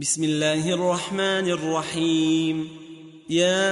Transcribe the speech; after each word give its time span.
بسم 0.00 0.24
الله 0.24 0.74
الرحمن 0.74 1.50
الرحيم. 1.50 2.68
يا 3.30 3.70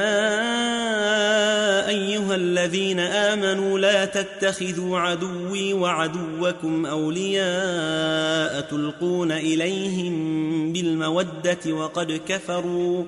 أيها 1.88 2.34
الذين 2.34 3.00
آمنوا 3.00 3.78
لا 3.78 4.04
تتخذوا 4.04 4.98
عدوي 4.98 5.72
وعدوكم 5.72 6.86
أولياء 6.86 8.60
تلقون 8.60 9.32
إليهم 9.32 10.72
بالمودة 10.72 11.72
وقد 11.72 12.20
كفروا 12.28 13.04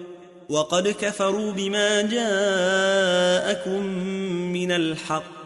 وقد 0.49 0.89
كفروا 0.89 1.53
بما 1.53 2.03
جاءكم 2.03 3.83
من 4.53 4.73
الحق. 4.73 5.38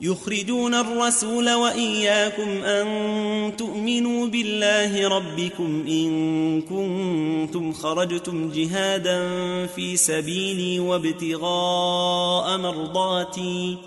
يخرجون 0.00 0.74
الرسول 0.74 1.54
وإياكم 1.54 2.64
أن 2.64 3.56
تؤمنوا 3.56 4.26
بالله 4.26 5.08
ربكم 5.08 5.84
إن 5.88 6.62
كنتم 6.62 7.72
خرجتم 7.72 8.50
جهادا 8.54 9.26
في 9.66 9.96
سبيلي 9.96 10.80
وابتغاء 10.80 12.58
مرضاتي 12.58 13.78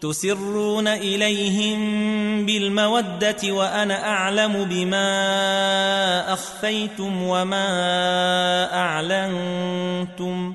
تسرون 0.00 0.88
إليهم 0.88 1.80
بالمودة 2.46 3.36
وأنا 3.44 4.08
أعلم 4.08 4.64
بما 4.64 6.32
أخفيتم 6.32 7.22
وما 7.22 7.64
أعلنتم 8.74 10.54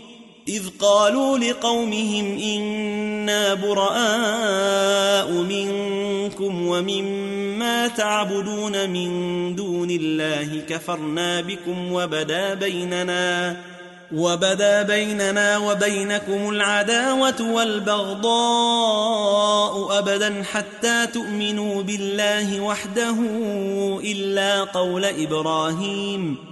إذ 0.47 0.63
قالوا 0.79 1.37
لقومهم 1.37 2.37
إنا 2.37 3.53
براء 3.53 5.31
منكم 5.31 6.67
ومما 6.67 7.87
تعبدون 7.87 8.89
من 8.89 9.11
دون 9.55 9.89
الله 9.91 10.61
كفرنا 10.69 11.41
بكم 11.41 11.93
وبدا 11.93 12.53
بيننا 12.53 13.57
وبدا 14.15 14.81
بيننا 14.81 15.57
وبينكم 15.57 16.49
العداوة 16.49 17.51
والبغضاء 17.53 18.31
أبدا 19.99 20.43
حتى 20.43 21.07
تؤمنوا 21.13 21.81
بالله 21.83 22.61
وحده 22.61 23.15
إلا 24.03 24.63
قول 24.63 25.05
إبراهيم 25.05 26.51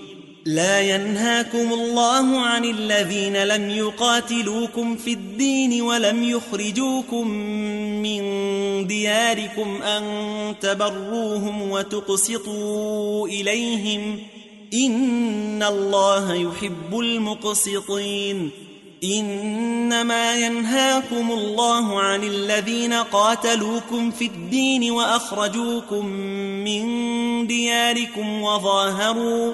لا 0.45 0.81
ينهاكم 0.81 1.73
الله 1.73 2.39
عن 2.39 2.65
الذين 2.65 3.43
لم 3.43 3.69
يقاتلوكم 3.69 4.95
في 4.95 5.13
الدين 5.13 5.81
ولم 5.81 6.23
يخرجوكم 6.23 7.27
من 8.01 8.21
دياركم 8.87 9.81
أن 9.81 10.03
تبروهم 10.61 11.71
وتقسطوا 11.71 13.27
إليهم 13.27 14.19
إن 14.73 15.63
الله 15.63 16.33
يحب 16.33 16.99
المقسطين 16.99 18.49
إنما 19.03 20.35
ينهاكم 20.35 21.31
الله 21.31 21.99
عن 21.99 22.23
الذين 22.23 22.93
قاتلوكم 22.93 24.11
في 24.11 24.25
الدين 24.25 24.91
وأخرجوكم 24.91 26.05
من 26.65 27.47
دياركم 27.47 28.41
وظاهروا 28.41 29.53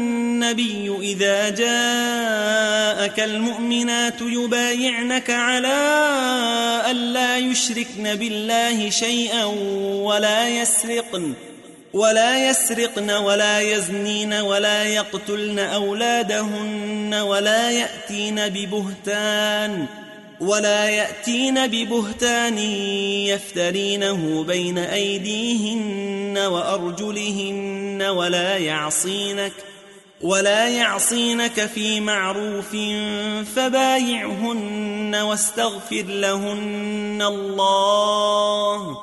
النبي 0.51 1.11
إذا 1.11 1.49
جاءك 1.49 3.19
المؤمنات 3.19 4.21
يبايعنك 4.21 5.29
على 5.29 5.77
ألا 6.91 7.37
يشركن 7.37 8.15
بالله 8.15 8.89
شيئا 8.89 9.45
ولا 10.03 10.49
يسرقن 10.49 11.33
ولا 11.93 12.49
يسرقن 12.49 13.11
ولا 13.11 13.61
يزنين 13.61 14.33
ولا 14.33 14.83
يقتلن 14.83 15.59
أولادهن 15.59 17.13
ولا 17.13 17.71
يأتين 17.71 18.49
ببهتان 18.49 19.85
ولا 20.41 20.89
يأتين 20.89 21.67
ببهتان 21.67 22.57
يفترينه 23.27 24.43
بين 24.43 24.77
أيديهن 24.77 26.37
وأرجلهن 26.37 28.01
ولا 28.01 28.57
يعصينك. 28.57 29.70
ولا 30.23 30.67
يعصينك 30.67 31.65
في 31.65 31.99
معروف 31.99 32.71
فبايعهن 33.55 35.15
واستغفر 35.15 36.03
لهن 36.07 37.21
الله. 37.27 38.97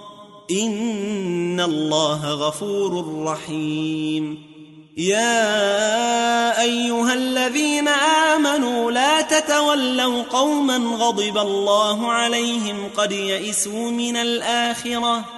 إن 0.51 1.61
الله 1.61 2.33
غفور 2.33 3.23
رحيم. 3.25 4.49
يا 4.97 6.61
أيها 6.63 7.15
الذين 7.15 7.89
آمنوا 8.35 8.91
لا 8.91 9.21
تتولوا 9.21 10.23
قوما 10.23 10.77
غضب 10.77 11.39
الله 11.39 12.13
عليهم 12.13 12.89
قد 12.97 13.13
يئسوا 13.13 13.91
من 13.91 14.17
الآخرة. 14.17 15.38